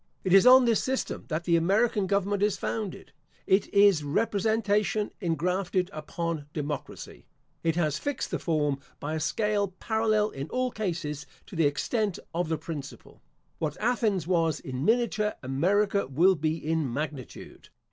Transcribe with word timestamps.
It 0.23 0.33
is 0.33 0.47
on 0.47 0.65
this 0.65 0.83
system 0.83 1.25
that 1.27 1.43
the 1.43 1.55
American 1.55 2.07
government 2.07 2.41
is 2.41 2.57
founded. 2.57 3.11
It 3.45 3.71
is 3.71 4.03
representation 4.03 5.11
ingrafted 5.21 5.91
upon 5.93 6.47
democracy. 6.53 7.27
It 7.61 7.75
has 7.75 7.99
fixed 7.99 8.31
the 8.31 8.39
form 8.39 8.79
by 8.99 9.13
a 9.13 9.19
scale 9.19 9.67
parallel 9.67 10.31
in 10.31 10.49
all 10.49 10.71
cases 10.71 11.27
to 11.45 11.55
the 11.55 11.67
extent 11.67 12.17
of 12.33 12.49
the 12.49 12.57
principle. 12.57 13.21
What 13.59 13.77
Athens 13.79 14.25
was 14.25 14.59
in 14.59 14.83
miniature 14.83 15.35
America 15.43 16.07
will 16.07 16.33
be 16.33 16.57
in 16.57 16.91
magnitude. 16.91 17.69